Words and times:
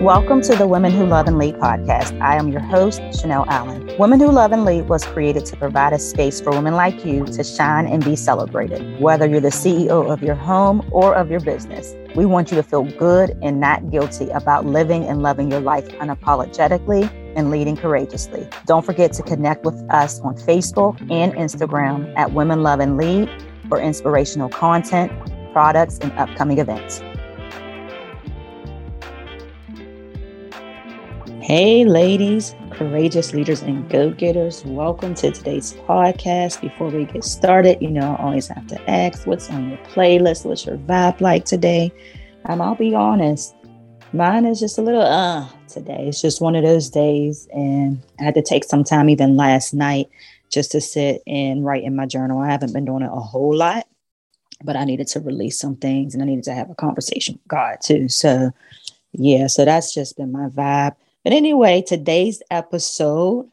Welcome 0.00 0.42
to 0.42 0.54
the 0.54 0.68
Women 0.68 0.92
Who 0.92 1.06
Love 1.06 1.26
and 1.26 1.38
Lead 1.38 1.56
podcast. 1.56 2.20
I 2.20 2.36
am 2.36 2.52
your 2.52 2.60
host, 2.60 3.02
Chanel 3.20 3.44
Allen. 3.48 3.92
Women 3.98 4.20
Who 4.20 4.30
Love 4.30 4.52
and 4.52 4.64
Lead 4.64 4.88
was 4.88 5.04
created 5.04 5.44
to 5.46 5.56
provide 5.56 5.92
a 5.92 5.98
space 5.98 6.40
for 6.40 6.50
women 6.50 6.74
like 6.74 7.04
you 7.04 7.24
to 7.26 7.42
shine 7.42 7.88
and 7.88 8.04
be 8.04 8.14
celebrated. 8.14 9.00
Whether 9.00 9.26
you're 9.26 9.40
the 9.40 9.48
CEO 9.48 10.08
of 10.08 10.22
your 10.22 10.36
home 10.36 10.88
or 10.92 11.16
of 11.16 11.28
your 11.28 11.40
business, 11.40 11.96
we 12.14 12.26
want 12.26 12.52
you 12.52 12.56
to 12.58 12.62
feel 12.62 12.84
good 12.84 13.36
and 13.42 13.58
not 13.58 13.90
guilty 13.90 14.28
about 14.30 14.66
living 14.66 15.04
and 15.04 15.20
loving 15.20 15.50
your 15.50 15.60
life 15.60 15.88
unapologetically 15.88 17.10
and 17.36 17.50
leading 17.50 17.76
courageously. 17.76 18.48
Don't 18.66 18.84
forget 18.84 19.12
to 19.14 19.22
connect 19.22 19.64
with 19.64 19.74
us 19.90 20.20
on 20.20 20.36
Facebook 20.36 21.00
and 21.10 21.32
Instagram 21.34 22.12
at 22.16 22.32
Women 22.32 22.62
Love 22.62 22.80
and 22.80 22.96
Lead 22.96 23.30
for 23.68 23.80
inspirational 23.80 24.48
content, 24.48 25.12
products, 25.52 25.98
and 25.98 26.12
upcoming 26.12 26.58
events. 26.58 27.02
Hey, 31.48 31.86
ladies, 31.86 32.54
courageous 32.72 33.32
leaders, 33.32 33.62
and 33.62 33.88
go 33.88 34.10
getters. 34.10 34.62
Welcome 34.66 35.14
to 35.14 35.30
today's 35.30 35.72
podcast. 35.72 36.60
Before 36.60 36.90
we 36.90 37.06
get 37.06 37.24
started, 37.24 37.78
you 37.80 37.90
know, 37.90 38.16
I 38.16 38.22
always 38.22 38.48
have 38.48 38.66
to 38.66 38.90
ask 38.90 39.26
what's 39.26 39.48
on 39.48 39.70
your 39.70 39.78
playlist? 39.78 40.44
What's 40.44 40.66
your 40.66 40.76
vibe 40.76 41.22
like 41.22 41.46
today? 41.46 41.90
Um, 42.44 42.60
I'll 42.60 42.74
be 42.74 42.94
honest, 42.94 43.54
mine 44.12 44.44
is 44.44 44.60
just 44.60 44.78
a 44.78 44.82
little 44.82 45.02
uh 45.02 45.48
today. 45.68 46.06
It's 46.08 46.22
just 46.22 46.40
one 46.40 46.56
of 46.56 46.64
those 46.64 46.90
days, 46.90 47.48
and 47.52 48.00
I 48.18 48.24
had 48.24 48.34
to 48.34 48.42
take 48.42 48.64
some 48.64 48.84
time, 48.84 49.08
even 49.08 49.36
last 49.36 49.74
night, 49.74 50.08
just 50.50 50.72
to 50.72 50.80
sit 50.80 51.22
and 51.26 51.64
write 51.64 51.84
in 51.84 51.96
my 51.96 52.06
journal. 52.06 52.40
I 52.40 52.50
haven't 52.50 52.72
been 52.72 52.84
doing 52.84 53.02
it 53.02 53.10
a 53.12 53.20
whole 53.20 53.54
lot, 53.54 53.86
but 54.62 54.76
I 54.76 54.84
needed 54.84 55.08
to 55.08 55.20
release 55.20 55.58
some 55.58 55.76
things 55.76 56.14
and 56.14 56.22
I 56.22 56.26
needed 56.26 56.44
to 56.44 56.54
have 56.54 56.70
a 56.70 56.74
conversation 56.74 57.34
with 57.34 57.48
God 57.48 57.78
too. 57.82 58.08
So, 58.08 58.50
yeah, 59.12 59.46
so 59.46 59.64
that's 59.64 59.94
just 59.94 60.16
been 60.16 60.32
my 60.32 60.48
vibe. 60.48 60.96
But 61.24 61.32
anyway, 61.32 61.82
today's 61.82 62.42
episode, 62.50 63.48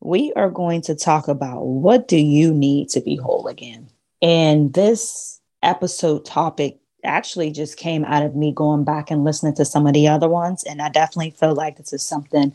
we 0.00 0.32
are 0.36 0.50
going 0.50 0.82
to 0.82 0.94
talk 0.94 1.28
about 1.28 1.62
what 1.62 2.08
do 2.08 2.16
you 2.16 2.54
need 2.54 2.88
to 2.90 3.00
be 3.00 3.16
whole 3.16 3.48
again? 3.48 3.88
And 4.22 4.72
this 4.72 5.40
episode 5.62 6.24
topic 6.24 6.78
actually 7.04 7.50
just 7.50 7.76
came 7.76 8.04
out 8.04 8.22
of 8.22 8.34
me 8.34 8.52
going 8.52 8.84
back 8.84 9.10
and 9.10 9.24
listening 9.24 9.54
to 9.54 9.64
some 9.64 9.86
of 9.86 9.94
the 9.94 10.08
other 10.08 10.28
ones. 10.28 10.64
And 10.64 10.82
I 10.82 10.88
definitely 10.88 11.30
feel 11.30 11.54
like 11.54 11.76
this 11.76 11.92
is 11.92 12.02
something 12.02 12.52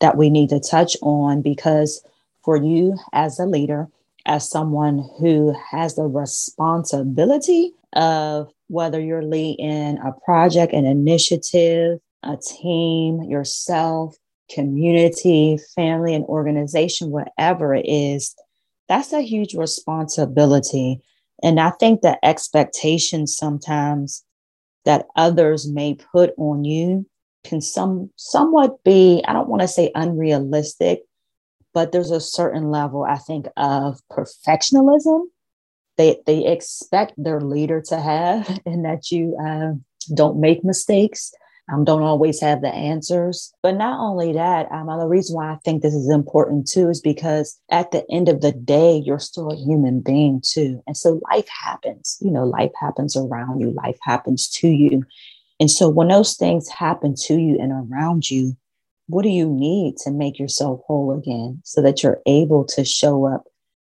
that 0.00 0.16
we 0.16 0.30
need 0.30 0.50
to 0.50 0.60
touch 0.60 0.96
on 1.02 1.42
because 1.42 2.04
for 2.44 2.56
you 2.56 2.96
as 3.12 3.38
a 3.38 3.46
leader, 3.46 3.88
as 4.26 4.48
someone 4.48 5.08
who 5.18 5.54
has 5.70 5.94
the 5.94 6.04
responsibility 6.04 7.72
of 7.94 8.50
whether 8.68 9.00
you're 9.00 9.24
leading 9.24 9.98
a 9.98 10.12
project, 10.24 10.72
an 10.72 10.84
initiative, 10.84 11.98
a 12.22 12.36
team, 12.36 13.22
yourself, 13.22 14.16
community, 14.50 15.58
family, 15.74 16.14
and 16.14 16.24
organization, 16.24 17.10
whatever 17.10 17.74
it 17.74 17.86
is, 17.86 18.34
that's 18.88 19.12
a 19.12 19.20
huge 19.20 19.54
responsibility. 19.54 21.00
And 21.42 21.60
I 21.60 21.70
think 21.70 22.00
the 22.00 22.18
expectations 22.24 23.36
sometimes 23.36 24.24
that 24.84 25.06
others 25.16 25.68
may 25.68 25.94
put 25.94 26.32
on 26.38 26.64
you 26.64 27.06
can 27.44 27.60
some 27.60 28.10
somewhat 28.16 28.82
be, 28.84 29.22
I 29.26 29.32
don't 29.32 29.48
want 29.48 29.62
to 29.62 29.68
say 29.68 29.92
unrealistic, 29.94 31.02
but 31.72 31.92
there's 31.92 32.10
a 32.10 32.20
certain 32.20 32.70
level, 32.70 33.04
I 33.04 33.18
think, 33.18 33.46
of 33.56 34.00
perfectionism 34.10 35.26
they 35.96 36.18
they 36.26 36.46
expect 36.46 37.14
their 37.16 37.40
leader 37.40 37.80
to 37.82 38.00
have, 38.00 38.60
and 38.66 38.84
that 38.84 39.10
you 39.10 39.36
uh, 39.42 39.72
don't 40.14 40.40
make 40.40 40.64
mistakes, 40.64 41.32
um, 41.72 41.84
don't 41.84 42.02
always 42.02 42.40
have 42.40 42.60
the 42.60 42.72
answers. 42.72 43.52
But 43.62 43.76
not 43.76 43.98
only 43.98 44.32
that, 44.32 44.70
um, 44.70 44.86
the 44.86 45.06
reason 45.06 45.36
why 45.36 45.52
I 45.52 45.56
think 45.64 45.82
this 45.82 45.94
is 45.94 46.08
important 46.08 46.68
too 46.68 46.88
is 46.88 47.00
because 47.00 47.58
at 47.70 47.90
the 47.90 48.04
end 48.10 48.28
of 48.28 48.40
the 48.40 48.52
day, 48.52 49.02
you're 49.04 49.18
still 49.18 49.50
a 49.50 49.56
human 49.56 50.00
being 50.00 50.40
too. 50.44 50.82
And 50.86 50.96
so 50.96 51.20
life 51.30 51.48
happens, 51.48 52.18
you 52.20 52.30
know, 52.30 52.44
life 52.44 52.72
happens 52.80 53.16
around 53.16 53.60
you, 53.60 53.70
life 53.72 53.98
happens 54.02 54.48
to 54.50 54.68
you. 54.68 55.02
And 55.58 55.70
so 55.70 55.88
when 55.88 56.08
those 56.08 56.36
things 56.36 56.68
happen 56.68 57.14
to 57.22 57.38
you 57.38 57.58
and 57.60 57.72
around 57.72 58.30
you, 58.30 58.56
what 59.08 59.22
do 59.22 59.28
you 59.28 59.48
need 59.48 59.96
to 59.98 60.10
make 60.10 60.38
yourself 60.38 60.80
whole 60.86 61.16
again 61.16 61.60
so 61.64 61.80
that 61.80 62.02
you're 62.02 62.20
able 62.26 62.64
to 62.64 62.84
show 62.84 63.26
up 63.26 63.44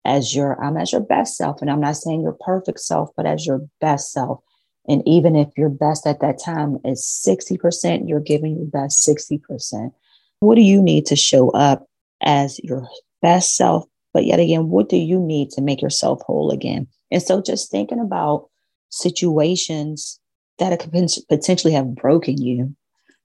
as 0.05 0.35
your 0.35 0.63
um, 0.63 0.77
as 0.77 0.93
your 0.93 1.01
best 1.01 1.37
self 1.37 1.61
and 1.61 1.71
i'm 1.71 1.81
not 1.81 1.97
saying 1.97 2.23
your 2.23 2.37
perfect 2.41 2.79
self 2.79 3.11
but 3.17 3.27
as 3.27 3.47
your 3.47 3.67
best 3.81 4.13
self 4.13 4.41
and 4.89 5.03
even 5.07 5.37
if 5.37 5.49
your 5.57 5.69
best 5.69 6.07
at 6.07 6.21
that 6.21 6.41
time 6.43 6.79
is 6.85 7.03
60%, 7.27 8.09
you're 8.09 8.21
giving 8.21 8.57
your 8.57 8.67
best 8.67 9.07
60%. 9.07 9.93
What 10.41 10.55
do 10.55 10.61
you 10.61 10.83
need 10.83 11.07
to 11.07 11.17
show 11.17 11.51
up 11.51 11.87
as 12.23 12.61
your 12.63 12.89
best 13.23 13.57
self? 13.57 13.85
But 14.13 14.25
yet 14.25 14.41
again, 14.41 14.69
what 14.69 14.89
do 14.89 14.97
you 14.97 15.19
need 15.19 15.51
to 15.51 15.61
make 15.61 15.83
yourself 15.83 16.23
whole 16.23 16.51
again? 16.51 16.87
And 17.11 17.23
so 17.23 17.43
just 17.43 17.71
thinking 17.71 18.01
about 18.01 18.49
situations 18.91 20.21
that 20.59 20.79
could 20.79 20.93
potentially 21.29 21.75
have 21.75 21.95
broken 21.95 22.41
you, 22.41 22.75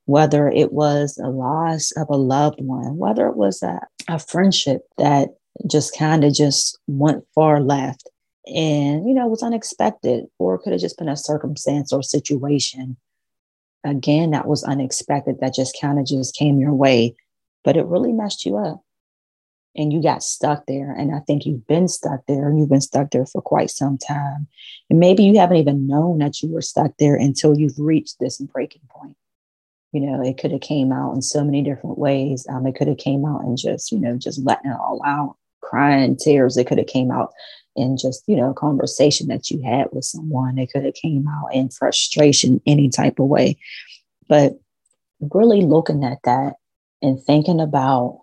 whether 0.05 0.47
it 0.49 0.73
was 0.73 1.17
a 1.17 1.29
loss 1.29 1.91
of 1.91 2.09
a 2.09 2.17
loved 2.17 2.59
one, 2.59 2.97
whether 2.97 3.27
it 3.27 3.37
was 3.37 3.63
a, 3.63 3.79
a 4.07 4.19
friendship 4.19 4.81
that 4.97 5.29
just 5.67 5.97
kind 5.97 6.23
of 6.23 6.33
just 6.33 6.77
went 6.87 7.23
far 7.35 7.61
left 7.61 8.09
and 8.47 9.07
you 9.07 9.13
know 9.13 9.25
it 9.25 9.31
was 9.31 9.43
unexpected 9.43 10.25
or 10.39 10.55
it 10.55 10.59
could 10.59 10.73
have 10.73 10.81
just 10.81 10.97
been 10.97 11.09
a 11.09 11.17
circumstance 11.17 11.93
or 11.93 12.03
situation. 12.03 12.97
Again 13.83 14.31
that 14.31 14.47
was 14.47 14.63
unexpected 14.63 15.39
that 15.39 15.55
just 15.55 15.77
kind 15.79 15.99
of 15.99 16.05
just 16.05 16.35
came 16.35 16.59
your 16.59 16.73
way 16.73 17.15
but 17.63 17.77
it 17.77 17.85
really 17.85 18.11
messed 18.11 18.45
you 18.45 18.57
up. 18.57 18.83
And 19.75 19.93
you 19.93 20.03
got 20.03 20.21
stuck 20.21 20.65
there 20.65 20.91
and 20.91 21.15
i 21.15 21.19
think 21.19 21.45
you've 21.45 21.65
been 21.65 21.87
stuck 21.87 22.25
there 22.27 22.49
and 22.49 22.59
you've 22.59 22.69
been 22.69 22.81
stuck 22.81 23.11
there 23.11 23.25
for 23.25 23.41
quite 23.41 23.69
some 23.69 23.97
time. 23.97 24.47
And 24.89 24.99
maybe 24.99 25.23
you 25.23 25.39
haven't 25.39 25.57
even 25.57 25.87
known 25.87 26.17
that 26.17 26.41
you 26.41 26.49
were 26.49 26.61
stuck 26.61 26.91
there 26.99 27.15
until 27.15 27.57
you've 27.57 27.79
reached 27.79 28.19
this 28.19 28.39
breaking 28.39 28.81
point. 28.89 29.15
You 29.93 30.01
know 30.01 30.21
it 30.23 30.37
could 30.37 30.51
have 30.51 30.61
came 30.61 30.91
out 30.91 31.13
in 31.13 31.21
so 31.21 31.43
many 31.43 31.61
different 31.61 31.97
ways. 31.97 32.45
Um, 32.49 32.67
it 32.67 32.75
could 32.75 32.87
have 32.87 32.97
came 32.97 33.25
out 33.25 33.41
and 33.41 33.57
just 33.57 33.91
you 33.91 33.99
know 33.99 34.17
just 34.17 34.43
letting 34.43 34.71
it 34.71 34.77
all 34.77 35.01
out 35.05 35.37
crying 35.71 36.17
tears. 36.17 36.57
It 36.57 36.67
could 36.67 36.77
have 36.77 36.87
came 36.87 37.11
out 37.11 37.31
in 37.77 37.97
just 37.97 38.23
you 38.27 38.35
know 38.35 38.53
conversation 38.53 39.27
that 39.29 39.49
you 39.49 39.61
had 39.63 39.87
with 39.91 40.03
someone. 40.03 40.57
It 40.57 40.71
could 40.71 40.83
have 40.83 40.93
came 40.93 41.25
out 41.27 41.55
in 41.55 41.69
frustration 41.69 42.61
any 42.67 42.89
type 42.89 43.19
of 43.19 43.27
way. 43.27 43.57
But 44.27 44.59
really 45.19 45.61
looking 45.61 46.03
at 46.03 46.19
that 46.25 46.53
and 47.01 47.21
thinking 47.23 47.61
about 47.61 48.21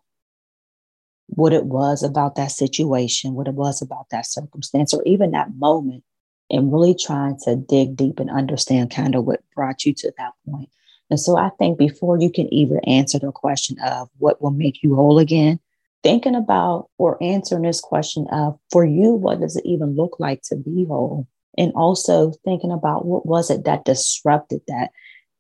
what 1.29 1.53
it 1.53 1.67
was 1.67 2.03
about 2.03 2.37
that 2.37 2.51
situation 2.51 3.35
what 3.35 3.47
it 3.47 3.55
was 3.55 3.83
about 3.83 4.07
that 4.11 4.27
circumstance 4.27 4.95
or 4.95 5.03
even 5.05 5.31
that 5.31 5.55
moment 5.57 6.03
and 6.51 6.73
really 6.73 6.95
trying 6.95 7.37
to 7.39 7.55
dig 7.55 7.95
deep 7.95 8.19
and 8.19 8.31
understand 8.31 8.91
kind 8.91 9.15
of 9.15 9.27
what 9.27 9.43
brought 9.55 9.85
you 9.85 9.93
to 9.93 10.11
that 10.17 10.33
point. 10.51 10.71
And 11.11 11.21
so 11.21 11.37
i 11.37 11.51
think 11.59 11.79
before 11.79 12.19
you 12.19 12.31
can 12.31 12.53
even 12.53 12.79
answer 12.81 13.19
the 13.19 13.31
question 13.31 13.79
of 13.81 14.09
what 14.19 14.43
will 14.43 14.51
make 14.51 14.83
you 14.83 14.95
whole 14.95 15.19
again 15.19 15.61
thinking 16.03 16.35
about 16.35 16.89
or 16.99 17.23
answering 17.23 17.63
this 17.63 17.81
question 17.81 18.27
of 18.31 18.59
for 18.71 18.85
you, 18.85 19.13
what 19.13 19.41
does 19.41 19.57
it 19.57 19.67
even 19.67 19.97
look 19.97 20.19
like 20.19 20.43
to 20.43 20.57
be 20.57 20.85
whole? 20.87 21.27
And 21.57 21.73
also 21.75 22.33
thinking 22.45 22.71
about 22.71 23.05
what 23.05 23.27
was 23.27 23.51
it 23.51 23.65
that 23.65 23.85
disrupted 23.85 24.61
that? 24.69 24.91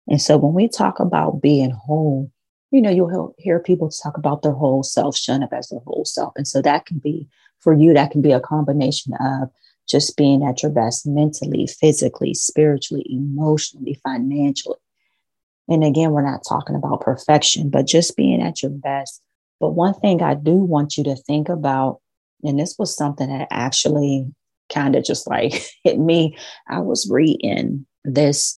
And 0.09 0.21
so 0.21 0.37
when 0.37 0.55
we 0.55 0.69
talk 0.69 1.01
about 1.01 1.41
being 1.41 1.71
whole, 1.71 2.31
you 2.71 2.83
know, 2.83 2.91
you'll 2.91 3.35
hear 3.39 3.61
people 3.61 3.89
talk 3.89 4.17
about 4.17 4.43
their 4.43 4.53
whole 4.53 4.83
self, 4.83 5.17
showing 5.17 5.43
up 5.43 5.53
as 5.53 5.69
their 5.69 5.81
whole 5.81 6.05
self. 6.05 6.33
And 6.37 6.47
so 6.47 6.61
that 6.63 6.87
can 6.87 6.99
be, 6.99 7.29
for 7.61 7.73
you, 7.73 7.95
that 7.95 8.11
can 8.11 8.21
be 8.21 8.33
a 8.33 8.41
combination 8.41 9.15
of 9.21 9.51
just 9.89 10.17
being 10.17 10.43
at 10.43 10.63
your 10.63 10.73
best 10.73 11.07
mentally, 11.07 11.67
physically, 11.67 12.35
spiritually, 12.35 13.07
emotionally, 13.09 13.99
financially. 14.03 14.77
And 15.69 15.85
again, 15.85 16.11
we're 16.11 16.29
not 16.29 16.43
talking 16.49 16.75
about 16.75 17.03
perfection, 17.03 17.71
but 17.71 17.87
just 17.87 18.17
being 18.17 18.43
at 18.43 18.63
your 18.63 18.71
best 18.71 19.23
but 19.61 19.71
one 19.71 19.95
thing 19.95 20.23
I 20.23 20.35
do 20.35 20.55
want 20.55 20.97
you 20.97 21.05
to 21.05 21.17
think 21.17 21.49
about, 21.49 22.01
and 22.43 22.59
this 22.59 22.77
was 22.79 22.97
something 22.97 23.29
that 23.29 23.49
actually 23.51 24.27
kind 24.73 24.95
of 24.95 25.05
just 25.05 25.29
like 25.29 25.53
hit 25.85 25.99
me. 25.99 26.37
I 26.69 26.81
was 26.81 27.09
reading 27.11 27.87
this, 28.05 28.59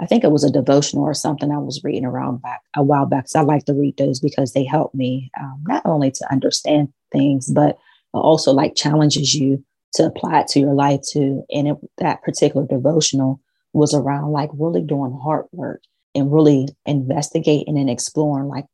I 0.00 0.06
think 0.06 0.24
it 0.24 0.32
was 0.32 0.44
a 0.44 0.50
devotional 0.50 1.04
or 1.04 1.14
something 1.14 1.50
I 1.50 1.58
was 1.58 1.82
reading 1.84 2.04
around 2.04 2.42
back 2.42 2.60
a 2.76 2.82
while 2.82 3.06
back. 3.06 3.28
So 3.28 3.40
I 3.40 3.42
like 3.42 3.64
to 3.66 3.74
read 3.74 3.96
those 3.96 4.20
because 4.20 4.52
they 4.52 4.64
help 4.64 4.94
me 4.94 5.30
um, 5.40 5.62
not 5.66 5.82
only 5.84 6.10
to 6.10 6.32
understand 6.32 6.92
things, 7.12 7.50
but 7.50 7.78
also 8.12 8.52
like 8.52 8.74
challenges 8.74 9.34
you 9.34 9.64
to 9.94 10.06
apply 10.06 10.40
it 10.40 10.48
to 10.48 10.60
your 10.60 10.74
life 10.74 11.00
too. 11.12 11.44
And 11.50 11.68
it, 11.68 11.76
that 11.98 12.22
particular 12.22 12.66
devotional 12.66 13.40
was 13.72 13.94
around 13.94 14.32
like 14.32 14.50
really 14.54 14.82
doing 14.82 15.16
hard 15.22 15.46
work 15.52 15.82
and 16.14 16.32
really 16.32 16.68
investigating 16.86 17.78
and 17.78 17.90
exploring 17.90 18.48
like 18.48 18.66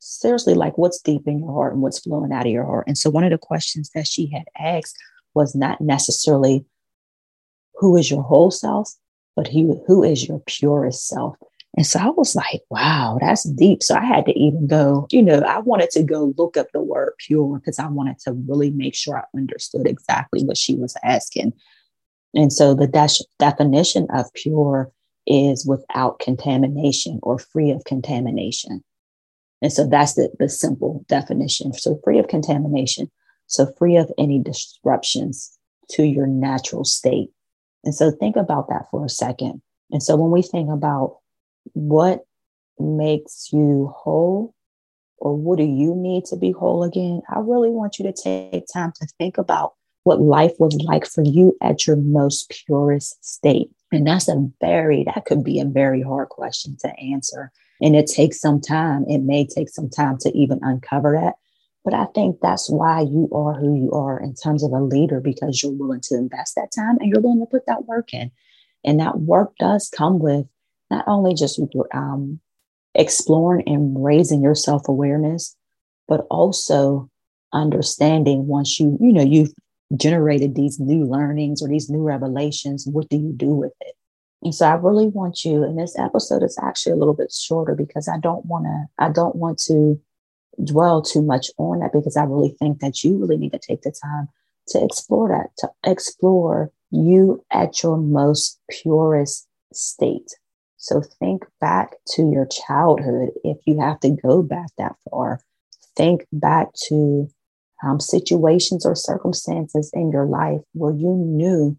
seriously 0.00 0.54
like 0.54 0.76
what's 0.78 1.00
deep 1.00 1.26
in 1.26 1.38
your 1.38 1.52
heart 1.52 1.72
and 1.72 1.82
what's 1.82 2.00
flowing 2.00 2.32
out 2.32 2.46
of 2.46 2.52
your 2.52 2.64
heart. 2.64 2.86
And 2.86 2.98
so 2.98 3.10
one 3.10 3.24
of 3.24 3.30
the 3.30 3.38
questions 3.38 3.90
that 3.94 4.06
she 4.06 4.26
had 4.26 4.44
asked 4.58 4.96
was 5.34 5.54
not 5.54 5.80
necessarily 5.80 6.64
who 7.74 7.96
is 7.96 8.10
your 8.10 8.22
whole 8.22 8.50
self, 8.50 8.92
but 9.36 9.46
who, 9.46 9.82
who 9.86 10.02
is 10.02 10.26
your 10.26 10.42
purest 10.46 11.06
self. 11.06 11.36
And 11.76 11.86
so 11.86 12.00
I 12.00 12.08
was 12.08 12.34
like, 12.34 12.62
wow, 12.68 13.18
that's 13.20 13.44
deep. 13.44 13.82
So 13.82 13.94
I 13.94 14.04
had 14.04 14.26
to 14.26 14.38
even 14.38 14.66
go, 14.66 15.06
you 15.12 15.22
know, 15.22 15.38
I 15.40 15.60
wanted 15.60 15.90
to 15.90 16.02
go 16.02 16.34
look 16.36 16.56
up 16.56 16.66
the 16.72 16.82
word 16.82 17.12
pure 17.18 17.58
because 17.58 17.78
I 17.78 17.86
wanted 17.86 18.18
to 18.20 18.32
really 18.32 18.70
make 18.70 18.94
sure 18.94 19.18
I 19.18 19.38
understood 19.38 19.86
exactly 19.86 20.42
what 20.42 20.56
she 20.56 20.74
was 20.74 20.96
asking. 21.04 21.52
And 22.34 22.52
so 22.52 22.74
the 22.74 22.88
de- 22.88 23.24
definition 23.38 24.08
of 24.12 24.32
pure 24.34 24.90
is 25.26 25.64
without 25.64 26.18
contamination 26.18 27.20
or 27.22 27.38
free 27.38 27.70
of 27.70 27.84
contamination. 27.84 28.82
And 29.62 29.72
so 29.72 29.86
that's 29.86 30.14
the, 30.14 30.30
the 30.38 30.48
simple 30.48 31.04
definition. 31.08 31.72
So 31.72 32.00
free 32.02 32.18
of 32.18 32.28
contamination. 32.28 33.10
So 33.46 33.72
free 33.78 33.96
of 33.96 34.10
any 34.18 34.38
disruptions 34.38 35.58
to 35.90 36.04
your 36.04 36.26
natural 36.26 36.84
state. 36.84 37.30
And 37.84 37.94
so 37.94 38.10
think 38.10 38.36
about 38.36 38.68
that 38.68 38.86
for 38.90 39.04
a 39.04 39.08
second. 39.08 39.60
And 39.90 40.02
so 40.02 40.16
when 40.16 40.30
we 40.30 40.42
think 40.42 40.70
about 40.70 41.18
what 41.72 42.20
makes 42.78 43.50
you 43.52 43.92
whole 43.96 44.54
or 45.18 45.36
what 45.36 45.58
do 45.58 45.64
you 45.64 45.94
need 45.94 46.24
to 46.26 46.36
be 46.36 46.52
whole 46.52 46.82
again, 46.82 47.20
I 47.28 47.40
really 47.40 47.70
want 47.70 47.98
you 47.98 48.04
to 48.06 48.12
take 48.12 48.64
time 48.72 48.92
to 48.96 49.06
think 49.18 49.36
about 49.36 49.74
what 50.04 50.20
life 50.20 50.52
was 50.58 50.74
like 50.76 51.06
for 51.06 51.22
you 51.22 51.56
at 51.60 51.86
your 51.86 51.96
most 51.96 52.50
purest 52.66 53.22
state. 53.24 53.70
And 53.92 54.06
that's 54.06 54.28
a 54.28 54.48
very, 54.60 55.04
that 55.04 55.26
could 55.26 55.44
be 55.44 55.60
a 55.60 55.66
very 55.66 56.02
hard 56.02 56.30
question 56.30 56.76
to 56.80 56.88
answer. 56.98 57.52
And 57.80 57.96
it 57.96 58.06
takes 58.06 58.40
some 58.40 58.60
time. 58.60 59.04
It 59.08 59.18
may 59.18 59.46
take 59.46 59.68
some 59.68 59.88
time 59.88 60.18
to 60.20 60.30
even 60.36 60.58
uncover 60.62 61.18
that. 61.20 61.34
But 61.84 61.94
I 61.94 62.06
think 62.14 62.40
that's 62.40 62.68
why 62.68 63.00
you 63.00 63.28
are 63.32 63.54
who 63.54 63.74
you 63.74 63.92
are 63.92 64.20
in 64.20 64.34
terms 64.34 64.62
of 64.62 64.72
a 64.72 64.82
leader, 64.82 65.20
because 65.20 65.62
you're 65.62 65.72
willing 65.72 66.02
to 66.02 66.16
invest 66.16 66.54
that 66.56 66.72
time 66.74 66.98
and 67.00 67.10
you're 67.10 67.22
willing 67.22 67.40
to 67.40 67.46
put 67.46 67.66
that 67.66 67.86
work 67.86 68.12
in. 68.12 68.30
And 68.84 69.00
that 69.00 69.20
work 69.20 69.52
does 69.58 69.88
come 69.88 70.18
with 70.18 70.46
not 70.90 71.04
only 71.06 71.34
just 71.34 71.60
um, 71.94 72.40
exploring 72.94 73.64
and 73.66 74.04
raising 74.04 74.42
your 74.42 74.54
self 74.54 74.88
awareness, 74.88 75.56
but 76.06 76.26
also 76.30 77.08
understanding 77.52 78.46
once 78.46 78.78
you, 78.78 78.98
you 79.00 79.12
know, 79.12 79.22
you've 79.22 79.52
generated 79.96 80.54
these 80.54 80.78
new 80.78 81.04
learnings 81.04 81.62
or 81.62 81.68
these 81.68 81.90
new 81.90 82.02
revelations, 82.02 82.86
what 82.86 83.08
do 83.08 83.16
you 83.16 83.32
do 83.32 83.54
with 83.54 83.72
it? 83.80 83.94
And 84.42 84.54
so 84.54 84.66
I 84.66 84.72
really 84.72 85.08
want 85.08 85.44
you, 85.44 85.62
and 85.62 85.78
this 85.78 85.98
episode 85.98 86.42
is 86.42 86.58
actually 86.62 86.92
a 86.92 86.96
little 86.96 87.14
bit 87.14 87.32
shorter 87.32 87.74
because 87.74 88.08
I 88.08 88.18
don't 88.18 88.46
want 88.46 88.64
to, 88.64 88.86
I 88.98 89.10
don't 89.10 89.36
want 89.36 89.58
to 89.66 90.00
dwell 90.64 91.02
too 91.02 91.22
much 91.22 91.50
on 91.58 91.80
that 91.80 91.92
because 91.92 92.16
I 92.16 92.24
really 92.24 92.56
think 92.58 92.80
that 92.80 93.04
you 93.04 93.18
really 93.18 93.36
need 93.36 93.52
to 93.52 93.58
take 93.58 93.82
the 93.82 93.92
time 93.92 94.28
to 94.68 94.82
explore 94.82 95.28
that, 95.28 95.50
to 95.58 95.70
explore 95.90 96.72
you 96.90 97.44
at 97.50 97.82
your 97.82 97.96
most 97.96 98.58
purest 98.70 99.46
state. 99.72 100.30
So 100.78 101.02
think 101.18 101.44
back 101.60 101.96
to 102.14 102.30
your 102.30 102.46
childhood 102.46 103.30
if 103.44 103.58
you 103.66 103.78
have 103.80 104.00
to 104.00 104.10
go 104.10 104.42
back 104.42 104.68
that 104.78 104.96
far. 105.10 105.40
Think 105.96 106.26
back 106.32 106.68
to 106.88 107.28
um, 107.84 108.00
situations 108.00 108.86
or 108.86 108.94
circumstances 108.94 109.90
in 109.92 110.10
your 110.10 110.26
life 110.26 110.60
where 110.72 110.94
you 110.94 111.14
knew 111.14 111.76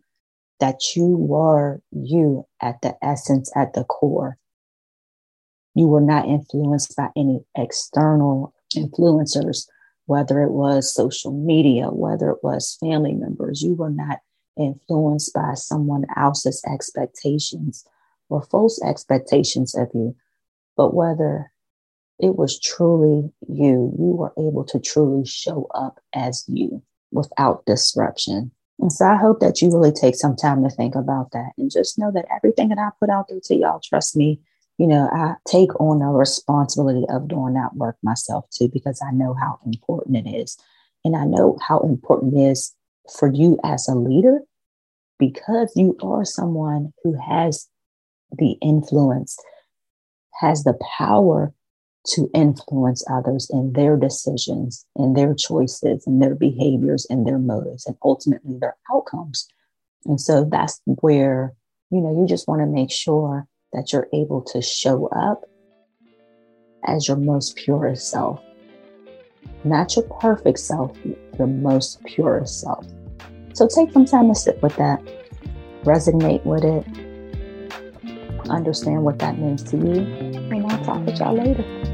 that 0.62 0.96
you 0.96 1.18
were 1.18 1.82
you 1.92 2.48
at 2.62 2.82
the 2.82 2.96
essence, 3.04 3.52
at 3.56 3.74
the 3.74 3.84
core. 3.84 4.38
You 5.74 5.88
were 5.88 6.02
not 6.02 6.28
influenced 6.28 6.96
by 6.96 7.10
any 7.18 7.44
external 7.58 8.54
influencers, 8.76 9.68
whether 10.06 10.42
it 10.42 10.52
was 10.52 10.94
social 10.94 11.32
media, 11.32 11.88
whether 11.88 12.30
it 12.30 12.44
was 12.44 12.78
family 12.80 13.14
members. 13.14 13.62
You 13.62 13.74
were 13.74 13.90
not 13.90 14.20
influenced 14.58 15.34
by 15.34 15.56
someone 15.56 16.06
else's 16.16 16.64
expectations 16.72 17.84
or 18.30 18.44
false 18.44 18.82
expectations 18.84 19.76
of 19.76 19.90
you, 19.94 20.16
but 20.78 20.94
whether 20.94 21.52
it 22.20 22.36
was 22.36 22.60
truly 22.60 23.32
you, 23.48 23.94
you 23.98 24.14
were 24.16 24.34
able 24.38 24.64
to 24.66 24.80
truly 24.80 25.26
show 25.26 25.68
up 25.74 26.00
as 26.14 26.46
you 26.48 26.84
without 27.12 27.66
disruption. 27.66 28.52
And 28.82 28.92
so 28.92 29.06
I 29.06 29.16
hope 29.16 29.40
that 29.42 29.62
you 29.62 29.72
really 29.72 29.92
take 29.92 30.16
some 30.16 30.36
time 30.36 30.64
to 30.64 30.70
think 30.70 30.96
about 30.96 31.32
that 31.34 31.52
and 31.58 31.72
just 31.72 32.00
know 32.00 32.12
that 32.12 32.26
everything 32.36 32.70
that 32.70 32.80
I 32.80 32.90
put 33.00 33.12
out 33.12 33.28
there 33.30 33.40
to 33.44 33.56
y'all, 33.56 33.80
trust 33.80 34.18
me, 34.18 34.42
you 34.80 34.88
know, 34.88 35.08
I 35.14 35.36
take 35.48 35.80
on 35.80 36.00
the 36.00 36.08
responsibility 36.08 37.06
of 37.10 37.28
doing 37.28 37.54
that 37.54 37.76
work 37.76 37.98
myself 38.02 38.46
too, 38.50 38.70
because 38.74 39.00
I 39.08 39.12
know 39.12 39.36
how 39.36 39.60
important 39.66 40.18
it 40.18 40.30
is. 40.30 40.58
And 41.06 41.16
I 41.16 41.26
know 41.26 41.60
how 41.62 41.80
important 41.82 42.34
it 42.34 42.42
is 42.42 42.74
for 43.20 43.32
you 43.32 43.60
as 43.64 43.88
a 43.88 43.94
leader 43.94 44.40
because 45.20 45.72
you 45.76 45.96
are 46.02 46.26
someone 46.26 46.92
who 47.04 47.16
has 47.16 47.68
the 48.32 48.54
influence, 48.64 49.38
has 50.40 50.64
the 50.64 50.78
power 50.98 51.54
to 52.04 52.30
influence 52.34 53.04
others 53.10 53.50
in 53.52 53.74
their 53.74 53.96
decisions, 53.96 54.86
in 54.96 55.14
their 55.14 55.34
choices, 55.34 56.06
in 56.08 56.20
their 56.20 56.36
behaviors, 56.36 57.06
in 57.10 57.24
their 57.24 57.38
motives, 57.38 57.86
and 57.86 57.96
ultimately 58.04 58.58
their 58.60 58.76
outcomes. 58.92 59.48
And 60.06 60.20
so 60.20 60.46
that's 60.46 60.82
where, 60.86 61.54
you 61.92 62.02
know, 62.02 62.20
you 62.20 62.28
just 62.28 62.48
want 62.48 62.62
to 62.62 62.66
make 62.66 62.92
sure 62.92 63.48
that 63.74 63.94
you're 63.94 64.08
able 64.14 64.42
to 64.42 64.62
show 64.62 65.08
up 65.08 65.44
as 66.86 67.08
your 67.08 67.18
most 67.18 67.56
purest 67.56 68.10
self. 68.10 68.42
Not 69.64 69.96
your 69.96 70.06
perfect 70.20 70.60
self, 70.60 70.98
your 71.38 71.48
most 71.48 72.04
purest 72.06 72.62
self. 72.62 72.86
So 73.54 73.68
take 73.68 73.92
some 73.92 74.06
time 74.06 74.28
to 74.30 74.36
sit 74.36 74.62
with 74.64 74.76
that, 74.78 75.02
resonate 75.84 76.44
with 76.46 76.64
it, 76.64 76.86
understand 78.50 79.04
what 79.04 79.20
that 79.20 79.38
means 79.38 79.64
to 79.64 79.78
you, 79.78 80.02
and 80.52 80.66
I'll 80.66 80.84
talk 80.84 81.06
with 81.06 81.20
y'all 81.20 81.36
later. 81.36 81.91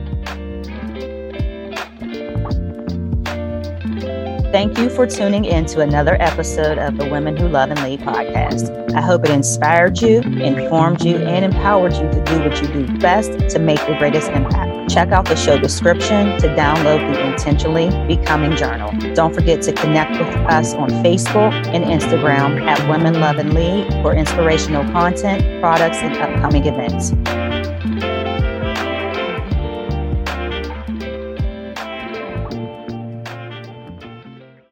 Thank 4.51 4.77
you 4.77 4.89
for 4.89 5.05
tuning 5.05 5.44
in 5.44 5.65
to 5.65 5.81
another 5.81 6.15
episode 6.21 6.77
of 6.77 6.95
the 6.95 7.05
Women 7.09 7.35
Who 7.35 7.49
Love 7.49 7.69
and 7.69 7.83
Lead 7.83 7.99
podcast. 7.99 8.94
I 8.94 9.01
hope 9.01 9.25
it 9.25 9.29
inspired 9.29 10.01
you, 10.01 10.21
informed 10.21 11.03
you, 11.03 11.17
and 11.17 11.44
empowered 11.44 11.91
you 11.91 12.09
to 12.09 12.23
do 12.23 12.39
what 12.39 12.61
you 12.61 12.67
do 12.69 12.97
best 12.97 13.49
to 13.49 13.59
make 13.59 13.85
your 13.89 13.97
greatest 13.97 14.29
impact. 14.29 14.89
Check 14.89 15.09
out 15.09 15.25
the 15.25 15.35
show 15.35 15.57
description 15.59 16.39
to 16.39 16.47
download 16.55 17.13
the 17.13 17.29
Intentionally 17.29 17.89
Becoming 18.07 18.55
Journal. 18.55 18.89
Don't 19.13 19.35
forget 19.35 19.61
to 19.63 19.73
connect 19.73 20.11
with 20.11 20.29
us 20.47 20.73
on 20.73 20.89
Facebook 21.03 21.51
and 21.67 21.83
Instagram 21.83 22.61
at 22.61 22.89
Women 22.89 23.19
Love 23.19 23.39
and 23.39 23.53
Lead 23.53 23.91
for 24.01 24.16
inspirational 24.16 24.85
content, 24.94 25.44
products, 25.59 25.97
and 25.97 26.16
upcoming 26.16 26.66
events. 26.66 27.11